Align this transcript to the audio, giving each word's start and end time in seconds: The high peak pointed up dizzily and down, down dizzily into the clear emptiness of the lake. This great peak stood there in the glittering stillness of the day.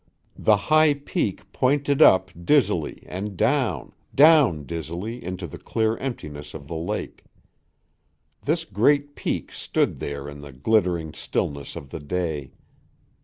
The 0.39 0.57
high 0.57 0.95
peak 0.95 1.53
pointed 1.53 2.01
up 2.01 2.31
dizzily 2.43 3.03
and 3.05 3.37
down, 3.37 3.91
down 4.15 4.65
dizzily 4.65 5.23
into 5.23 5.45
the 5.45 5.59
clear 5.59 5.95
emptiness 5.97 6.55
of 6.55 6.67
the 6.67 6.75
lake. 6.75 7.23
This 8.43 8.65
great 8.65 9.15
peak 9.15 9.51
stood 9.51 9.99
there 9.99 10.27
in 10.27 10.41
the 10.41 10.53
glittering 10.53 11.13
stillness 11.13 11.75
of 11.75 11.91
the 11.91 11.99
day. 11.99 12.49